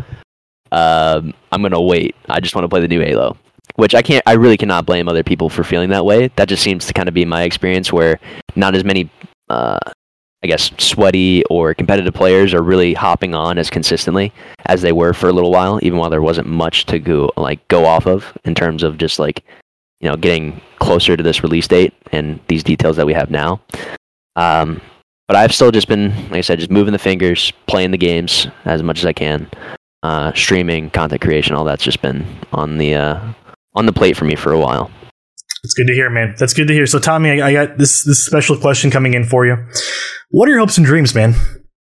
[0.74, 2.14] Um, I'm gonna wait.
[2.28, 3.38] I just want to play the new Halo.
[3.76, 4.24] Which I can't.
[4.26, 6.30] I really cannot blame other people for feeling that way.
[6.36, 8.20] That just seems to kind of be my experience, where
[8.58, 9.10] not as many
[9.50, 9.80] uh,
[10.44, 14.32] I guess sweaty or competitive players are really hopping on as consistently
[14.66, 17.66] as they were for a little while, even while there wasn't much to go like
[17.68, 19.44] go off of in terms of just like
[20.00, 23.60] you know getting closer to this release date and these details that we have now.
[24.38, 24.82] Um,
[25.28, 28.48] but I've still just been, like I said, just moving the fingers, playing the games
[28.66, 29.48] as much as I can,
[30.02, 33.34] uh, streaming, content creation, all that's just been on the uh,
[33.76, 34.90] on the plate for me for a while.
[35.64, 36.36] It's good to hear, man.
[36.40, 36.86] That's good to hear.
[36.86, 39.58] So, Tommy, I, I got this this special question coming in for you.
[40.30, 41.36] What are your hopes and dreams, man?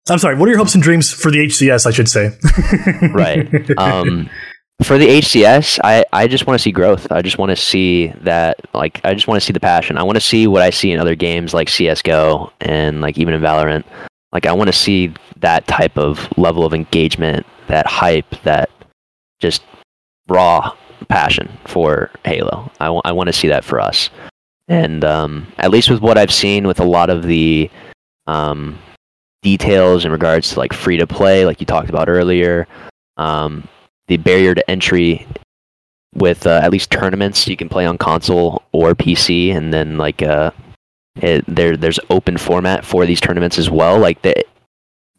[0.08, 0.36] I'm sorry.
[0.36, 1.86] What are your hopes and dreams for the HCS?
[1.86, 2.36] I should say.
[3.12, 3.70] right.
[3.78, 4.30] Um,
[4.82, 7.12] for the HCS, I, I just want to see growth.
[7.12, 9.98] I just want to see that, like, I just want to see the passion.
[9.98, 13.34] I want to see what I see in other games like CS:GO and like even
[13.34, 13.84] in Valorant.
[14.32, 18.70] Like, I want to see that type of level of engagement, that hype, that
[19.38, 19.62] just
[20.28, 20.74] raw
[21.08, 22.70] passion for Halo.
[22.80, 24.08] I, w- I want to see that for us.
[24.68, 27.68] And um, at least with what I've seen with a lot of the
[28.30, 28.78] um,
[29.42, 32.68] details in regards to like free to play, like you talked about earlier,
[33.16, 33.66] um,
[34.06, 35.26] the barrier to entry
[36.14, 40.22] with uh, at least tournaments you can play on console or PC, and then like
[40.22, 40.52] uh,
[41.16, 43.98] it, there there's open format for these tournaments as well.
[43.98, 44.44] Like the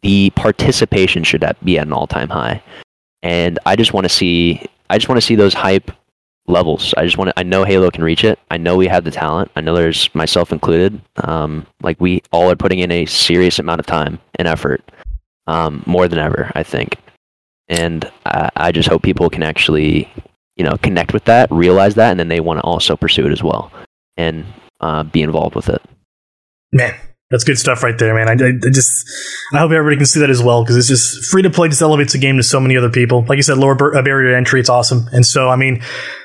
[0.00, 2.62] the participation should be at an all time high,
[3.22, 5.90] and I just want to see I just want to see those hype
[6.46, 6.94] levels.
[6.96, 7.38] I just want to.
[7.38, 8.38] I know Halo can reach it.
[8.50, 9.50] I know we have the talent.
[9.56, 11.00] I know there's myself included.
[11.16, 14.82] Um, like we all are putting in a serious amount of time and effort,
[15.46, 16.50] um, more than ever.
[16.54, 16.96] I think,
[17.68, 20.12] and I, I just hope people can actually,
[20.56, 23.32] you know, connect with that, realize that, and then they want to also pursue it
[23.32, 23.70] as well,
[24.16, 24.44] and
[24.80, 25.82] uh, be involved with it.
[26.72, 26.94] Man,
[27.30, 28.28] that's good stuff right there, man.
[28.28, 29.06] I, I, just
[29.54, 31.68] I hope everybody can see that as well because it's just free to play.
[31.68, 33.24] Just elevates the game to so many other people.
[33.26, 34.60] Like you said, lower bar- barrier entry.
[34.60, 35.08] It's awesome.
[35.12, 35.82] And so, I mean,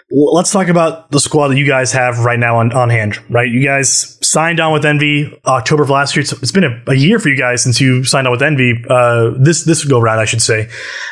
[0.10, 3.17] let's talk about the squad that you guys have right now on, on hand.
[3.30, 6.22] Right, you guys signed on with Envy October of last year.
[6.22, 8.84] It's, it's been a, a, year for you guys since you signed on with Envy.
[8.89, 10.70] Uh, this this go round, I should say.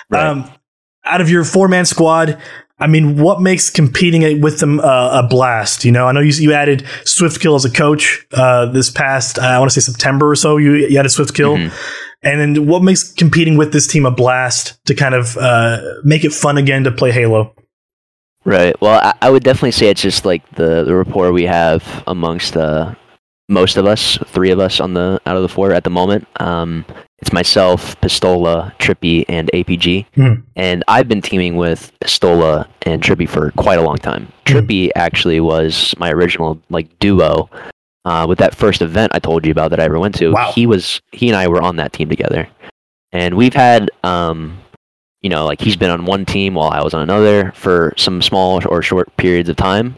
[0.10, 0.26] Right.
[0.26, 0.52] Um,
[1.04, 2.42] out of your four man squad,
[2.78, 5.86] I mean, what makes competing with them uh, a blast?
[5.86, 9.44] You know, I know you, you added Swiftkill as a coach uh, this past, uh,
[9.44, 10.58] I want to say September or so.
[10.58, 11.58] You, you added Swiftkill.
[11.58, 11.76] Mm-hmm.
[12.24, 16.26] And then what makes competing with this team a blast to kind of uh, make
[16.26, 17.54] it fun again to play Halo?
[18.46, 18.80] Right.
[18.80, 22.56] Well, I, I, would definitely say it's just like the, the rapport we have amongst
[22.56, 22.94] uh,
[23.50, 26.28] most of us, three of us on the out of the four at the moment.
[26.40, 26.86] Um,
[27.20, 30.06] it's myself, Pistola, Trippy, and APG.
[30.16, 30.44] Mm.
[30.56, 34.32] And I've been teaming with Pistola and Trippy for quite a long time.
[34.46, 34.54] Mm.
[34.54, 37.50] Trippy actually was my original like duo
[38.06, 40.32] uh, with that first event I told you about that I ever went to.
[40.32, 40.52] Wow.
[40.54, 42.48] He was he and I were on that team together,
[43.12, 44.60] and we've had um,
[45.26, 48.22] you know like he's been on one team while I was on another for some
[48.22, 49.96] small or short periods of time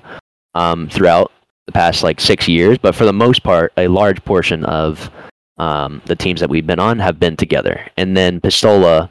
[0.53, 1.33] um, throughout
[1.65, 2.77] the past like six years.
[2.77, 5.11] But for the most part, a large portion of
[5.57, 7.85] um, the teams that we've been on have been together.
[7.97, 9.09] And then Pistola,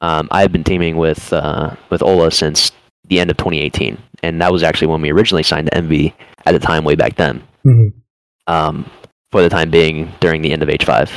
[0.00, 2.72] um, I've been teaming with uh, with Ola since
[3.04, 6.12] the end of 2018, and that was actually when we originally signed to Envy
[6.44, 7.40] at the time, way back then.
[7.64, 7.88] Mm-hmm.
[8.52, 8.90] Um,
[9.30, 11.08] for the time being, during the end of H5,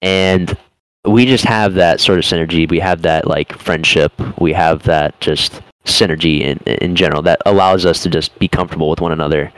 [0.00, 0.56] and
[1.04, 2.68] we just have that sort of synergy.
[2.68, 4.12] We have that like friendship.
[4.40, 8.90] We have that just synergy in in general that allows us to just be comfortable
[8.90, 9.52] with one another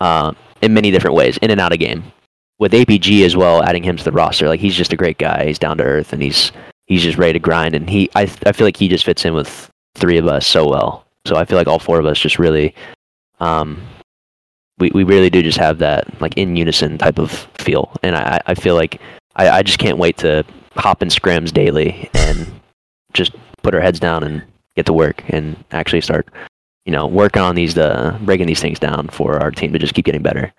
[0.00, 2.12] uh, in many different ways, in and out of game
[2.60, 5.46] with APG as well, adding him to the roster, like he's just a great guy.
[5.46, 6.52] He's down to earth and he's
[6.86, 7.74] he's just ready to grind.
[7.74, 10.68] And he, I, I feel like he just fits in with three of us so
[10.68, 11.06] well.
[11.26, 12.74] So I feel like all four of us just really,
[13.40, 13.82] um,
[14.78, 17.90] we we really do just have that like in unison type of feel.
[18.02, 19.00] And I, I feel like
[19.36, 22.46] I, I just can't wait to hop in scrims daily and
[23.12, 24.42] just put our heads down and
[24.76, 26.28] get to work and actually start,
[26.84, 29.94] you know, working on these, uh, breaking these things down for our team to just
[29.94, 30.52] keep getting better.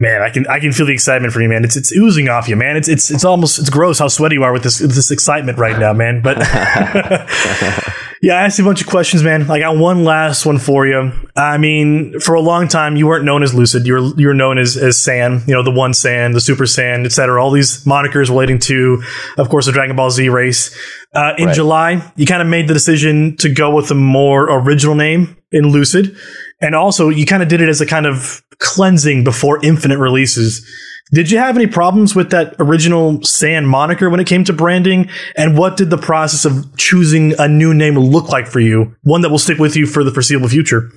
[0.00, 1.64] Man, I can I can feel the excitement for you, man.
[1.64, 2.76] It's it's oozing off you, man.
[2.76, 5.78] It's it's it's almost it's gross how sweaty you are with this this excitement right
[5.78, 6.22] now, man.
[6.22, 6.38] But
[8.22, 9.50] yeah, I asked you a bunch of questions, man.
[9.50, 11.10] I got one last one for you.
[11.34, 13.84] I mean, for a long time, you weren't known as Lucid.
[13.84, 15.48] You were you were known as as Saiyan.
[15.48, 17.42] You know, the One Saiyan, the Super Saiyan, etc.
[17.42, 19.02] All these monikers relating to,
[19.38, 20.72] of course, the Dragon Ball Z race.
[21.12, 21.54] Uh, in right.
[21.54, 25.70] July, you kind of made the decision to go with a more original name in
[25.70, 26.16] Lucid.
[26.60, 30.64] And also, you kind of did it as a kind of cleansing before Infinite releases.
[31.10, 35.10] Did you have any problems with that original Saiyan moniker when it came to branding?
[35.36, 38.96] And what did the process of choosing a new name look like for you?
[39.02, 40.90] One that will stick with you for the foreseeable future.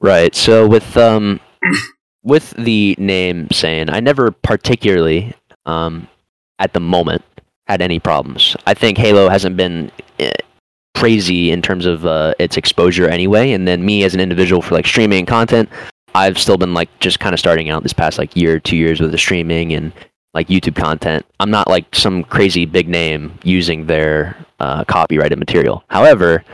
[0.00, 0.34] Right.
[0.34, 1.40] So with um
[2.22, 5.34] with the name Saiyan, I never particularly
[5.66, 6.08] um
[6.58, 7.22] at the moment
[7.66, 8.56] had any problems.
[8.66, 10.32] I think Halo hasn't been eh,
[10.96, 13.52] crazy in terms of uh, its exposure anyway.
[13.52, 15.68] And then me as an individual for like streaming content,
[16.14, 19.00] I've still been like just kind of starting out this past like year, two years
[19.00, 19.92] with the streaming and
[20.34, 21.24] like YouTube content.
[21.40, 25.84] I'm not like some crazy big name using their uh, copyrighted material.
[25.88, 26.44] However,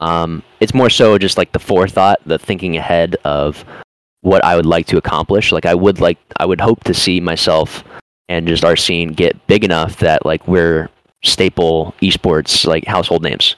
[0.00, 3.64] um, it's more so just like the forethought, the thinking ahead of
[4.20, 5.52] what I would like to accomplish.
[5.52, 7.84] Like I would like, I would hope to see myself
[8.28, 10.88] and just our scene get big enough that like we're
[11.22, 13.56] staple esports like household names.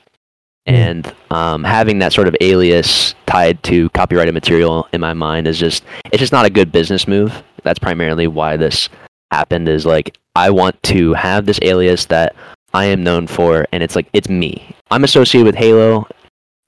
[0.68, 0.72] Mm.
[0.72, 5.58] And um, having that sort of alias tied to copyrighted material in my mind is
[5.58, 7.42] just it's just not a good business move.
[7.62, 8.88] That's primarily why this
[9.30, 9.68] happened.
[9.68, 12.34] Is like I want to have this alias that
[12.72, 14.74] I am known for, and it's like it's me.
[14.90, 16.06] I'm associated with Halo,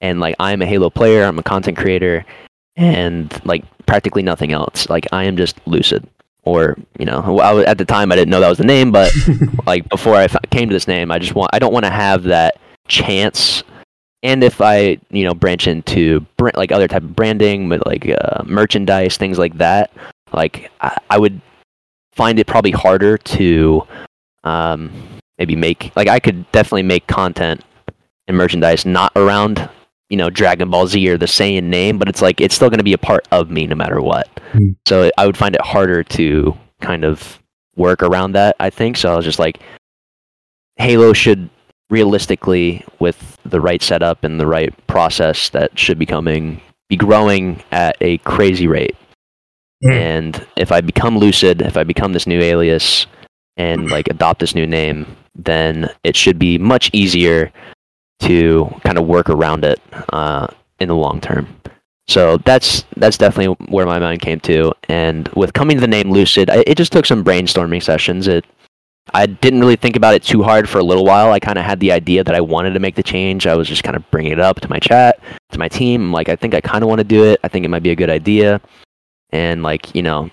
[0.01, 1.23] and like I'm a Halo player.
[1.23, 2.23] I'm a content creator,
[2.75, 4.89] and like practically nothing else.
[4.89, 6.07] Like I am just Lucid
[6.43, 9.11] or you know I, at the time i didn't know that was the name but
[9.65, 12.23] like before i came to this name i just want i don't want to have
[12.23, 12.57] that
[12.87, 13.63] chance
[14.27, 18.43] and if i you know branch into like other type of branding with like uh,
[18.45, 19.91] merchandise things like that
[20.33, 21.41] like I, I, would
[22.11, 23.87] find it probably harder to
[24.43, 24.91] um,
[25.39, 27.63] maybe make like i could definitely make content
[28.27, 29.69] and merchandise not around
[30.09, 32.77] you know Dragon Ball Z or the Saiyan name, but it's like it's still going
[32.79, 34.29] to be a part of me no matter what.
[34.53, 34.75] Mm.
[34.87, 37.39] So I would find it harder to kind of
[37.75, 38.55] work around that.
[38.59, 39.11] I think so.
[39.11, 39.59] I was just like,
[40.77, 41.49] Halo should
[41.89, 47.61] realistically, with the right setup and the right process, that should be coming be growing
[47.71, 48.95] at a crazy rate.
[49.83, 49.91] Mm.
[49.91, 53.07] And if I become lucid, if I become this new alias
[53.57, 57.51] and like adopt this new name, then it should be much easier
[58.21, 60.47] to kind of work around it uh,
[60.79, 61.47] in the long term.
[62.07, 64.71] So that's that's definitely where my mind came to.
[64.87, 68.27] And with coming to the name Lucid, I, it just took some brainstorming sessions.
[68.27, 68.45] It
[69.13, 71.31] I didn't really think about it too hard for a little while.
[71.31, 73.47] I kind of had the idea that I wanted to make the change.
[73.47, 75.19] I was just kind of bringing it up to my chat,
[75.51, 76.01] to my team.
[76.01, 77.39] I'm like, I think I kind of want to do it.
[77.43, 78.61] I think it might be a good idea.
[79.31, 80.29] And like, you know,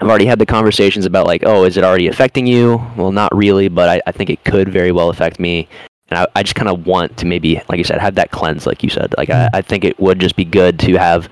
[0.00, 2.80] I've already had the conversations about like, oh, is it already affecting you?
[2.96, 5.68] Well, not really, but I, I think it could very well affect me
[6.12, 8.66] and I, I just kind of want to maybe, like you said, have that cleanse,
[8.66, 9.14] like you said.
[9.16, 9.48] Like I.
[9.54, 11.30] I think it would just be good to have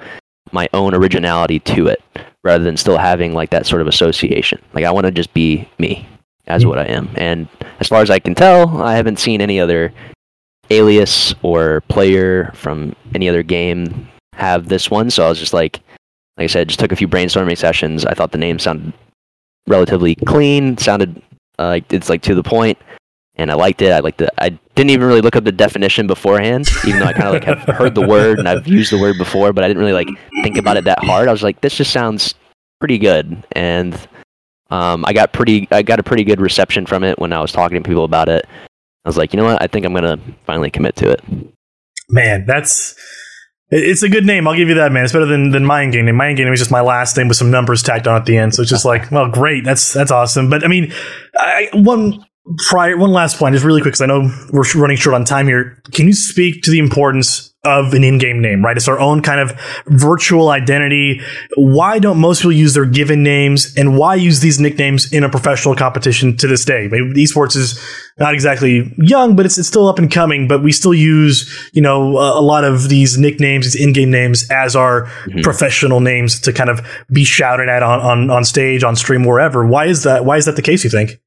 [0.53, 2.03] my own originality to it,
[2.43, 4.59] rather than still having like that sort of association.
[4.73, 6.09] Like I want to just be me
[6.51, 6.69] as mm-hmm.
[6.69, 7.09] what I am.
[7.17, 7.49] And
[7.81, 9.93] as far as I can tell, I haven't seen any other
[10.71, 15.11] alias or player from any other game have this one.
[15.11, 15.81] So I was just like,
[16.37, 18.05] like I said, just took a few brainstorming sessions.
[18.05, 18.93] I thought the name sounded
[19.67, 21.23] relatively clean, sounded
[21.59, 22.79] uh, like it's like to the point
[23.41, 23.91] and I liked it.
[23.91, 24.31] I liked it.
[24.39, 27.45] I didn't even really look up the definition beforehand, even though I kind of like
[27.45, 30.09] have heard the word and I've used the word before, but I didn't really like
[30.43, 31.27] think about it that hard.
[31.27, 32.35] I was like, this just sounds
[32.81, 33.95] pretty good, and
[34.71, 37.53] um, I got pretty, I got a pretty good reception from it when I was
[37.53, 38.47] talking to people about it.
[39.05, 39.63] I was like, you know what?
[39.63, 41.23] I think I'm gonna finally commit to it.
[42.09, 42.95] Man, that's
[43.71, 44.47] it's a good name.
[44.47, 45.05] I'll give you that, man.
[45.05, 46.15] It's better than than Mind Game.
[46.15, 48.55] Mind Game was just my last name with some numbers tacked on at the end.
[48.55, 49.65] So it's just like, well, great.
[49.65, 50.51] That's that's awesome.
[50.51, 50.93] But I mean,
[51.37, 52.25] I, one
[52.69, 55.47] prior one last point just really quick because i know we're running short on time
[55.47, 58.77] here can you speak to the importance of an in-game name right?
[58.77, 59.53] It's our own kind of
[59.87, 61.21] virtual identity.
[61.57, 65.29] Why don't most people use their given names and why use these nicknames in a
[65.29, 66.89] professional competition to this day?
[66.91, 67.79] Maybe esports is
[68.19, 71.81] not exactly young but it's, it's still up and coming but we still use you
[71.81, 75.41] know a, a lot of these nicknames these in-game names as our mm-hmm.
[75.41, 79.67] professional names to kind of be shouted at on, on on stage on stream wherever.
[79.67, 81.21] Why is that why is that the case you think?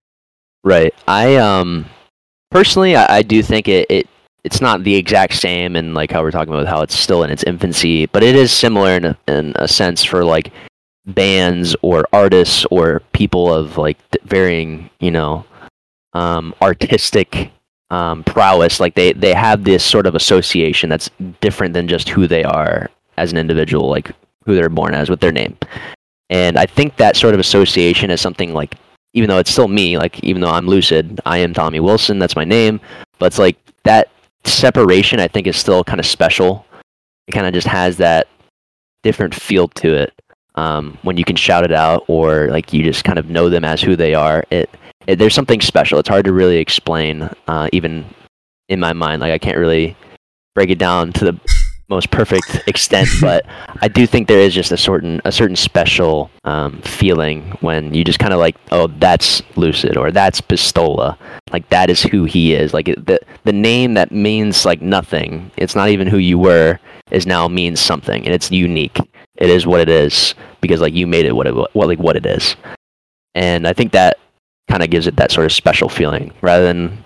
[0.63, 0.93] Right.
[1.07, 1.85] I um
[2.51, 4.07] personally I, I do think it, it
[4.43, 7.29] it's not the exact same and like how we're talking about how it's still in
[7.29, 10.51] its infancy, but it is similar in a, in a sense for like
[11.05, 15.45] bands or artists or people of like varying, you know,
[16.13, 17.51] um, artistic
[17.89, 18.79] um, prowess.
[18.79, 22.89] Like they they have this sort of association that's different than just who they are
[23.17, 24.11] as an individual, like
[24.45, 25.57] who they're born as with their name.
[26.29, 28.75] And I think that sort of association is something like
[29.13, 32.19] even though it's still me, like even though I'm lucid, I am Tommy Wilson.
[32.19, 32.81] That's my name.
[33.19, 34.09] But it's like that
[34.45, 35.19] separation.
[35.19, 36.65] I think is still kind of special.
[37.27, 38.27] It kind of just has that
[39.01, 40.13] different feel to it
[40.55, 43.65] um, when you can shout it out, or like you just kind of know them
[43.65, 44.43] as who they are.
[44.49, 44.69] It,
[45.07, 45.99] it there's something special.
[45.99, 48.05] It's hard to really explain, uh, even
[48.69, 49.21] in my mind.
[49.21, 49.95] Like I can't really
[50.55, 51.39] break it down to the
[51.89, 53.45] most perfect extent, but
[53.81, 58.03] I do think there is just a certain a certain special um, feeling when you
[58.03, 61.17] just kind of like, oh, that's Lucid or that's Pistola,
[61.51, 62.73] like that is who he is.
[62.73, 66.79] Like the the name that means like nothing, it's not even who you were,
[67.11, 68.99] is now means something, and it's unique.
[69.35, 72.15] It is what it is because like you made it what it what like what
[72.15, 72.55] it is,
[73.35, 74.17] and I think that
[74.69, 76.97] kind of gives it that sort of special feeling rather than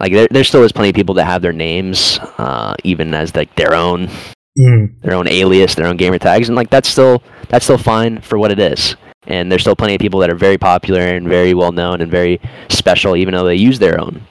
[0.00, 3.34] like there, there still is plenty of people that have their names uh, even as
[3.34, 4.08] like their own
[4.58, 5.00] mm.
[5.02, 8.38] their own alias, their own gamer tags, and like that's still that's still fine for
[8.38, 8.96] what it is.
[9.26, 12.10] And there's still plenty of people that are very popular and very well known and
[12.10, 14.22] very special, even though they use their own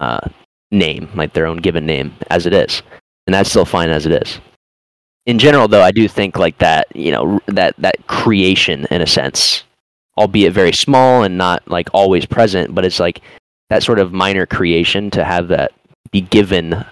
[0.00, 0.20] uh,
[0.70, 2.82] name, like their own given name, as it is,
[3.26, 4.40] and that's still fine as it is.
[5.26, 9.06] In general, though, I do think like that, you know, that that creation in a
[9.06, 9.64] sense,
[10.16, 13.20] albeit very small and not like always present, but it's like
[13.70, 15.72] that sort of minor creation to have that
[16.10, 16.84] be given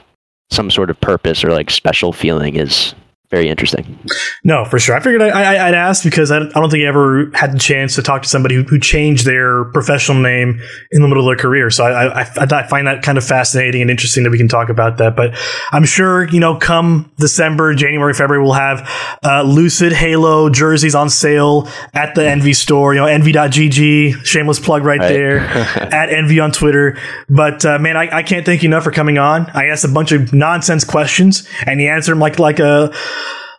[0.50, 2.94] some sort of purpose or like special feeling is
[3.28, 3.98] very interesting.
[4.44, 4.94] No, for sure.
[4.94, 8.02] I figured I, would ask because I, don't think I ever had the chance to
[8.02, 10.60] talk to somebody who, who, changed their professional name
[10.92, 11.68] in the middle of their career.
[11.70, 14.68] So I, I, I, find that kind of fascinating and interesting that we can talk
[14.68, 15.16] about that.
[15.16, 15.36] But
[15.72, 18.88] I'm sure, you know, come December, January, February, we'll have
[19.24, 22.94] uh, Lucid Halo jerseys on sale at the Envy store.
[22.94, 25.08] You know, envy.gg, shameless plug right, right.
[25.08, 26.96] there, at Envy on Twitter.
[27.28, 29.50] But uh, man, I, I can't thank you enough for coming on.
[29.52, 32.94] I asked a bunch of nonsense questions and you answered them like, like a,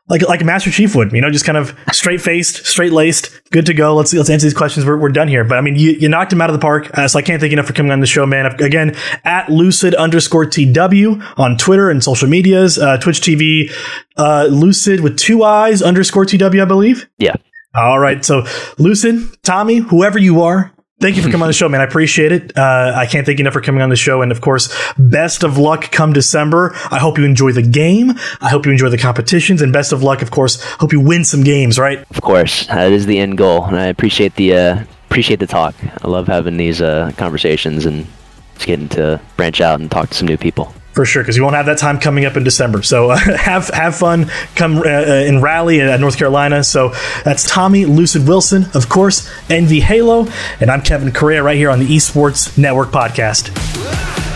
[0.09, 3.41] like like a Master Chief would, you know, just kind of straight faced, straight laced,
[3.51, 3.95] good to go.
[3.95, 4.85] Let's let's answer these questions.
[4.85, 5.43] We're, we're done here.
[5.43, 6.97] But I mean, you, you knocked him out of the park.
[6.97, 8.45] Uh, so I can't thank you enough for coming on the show, man.
[8.61, 8.95] Again,
[9.25, 13.69] at lucid underscore tw on Twitter and social medias, uh, Twitch TV,
[14.15, 17.09] uh, lucid with two eyes underscore tw, I believe.
[17.17, 17.35] Yeah.
[17.75, 18.23] All right.
[18.23, 18.45] So
[18.77, 21.79] lucid, Tommy, whoever you are, Thank you for coming on the show, man.
[21.79, 22.57] I appreciate it.
[22.57, 24.23] Uh, I can't thank you enough for coming on the show.
[24.23, 26.71] And of course, best of luck come December.
[26.89, 28.13] I hope you enjoy the game.
[28.41, 30.59] I hope you enjoy the competitions and best of luck, of course.
[30.79, 32.03] Hope you win some games, right?
[32.09, 32.65] Of course.
[32.65, 33.63] That is the end goal.
[33.65, 35.75] And I appreciate the, uh, appreciate the talk.
[36.03, 38.07] I love having these, uh, conversations and
[38.55, 41.43] just getting to branch out and talk to some new people for sure because you
[41.43, 42.81] won't have that time coming up in December.
[42.81, 44.31] So uh, have have fun.
[44.55, 46.63] Come uh, uh, in Raleigh at North Carolina.
[46.63, 46.89] So
[47.23, 50.27] that's Tommy Lucid Wilson, of course, Envy Halo,
[50.59, 54.26] and I'm Kevin Correa right here on the Esports Network podcast.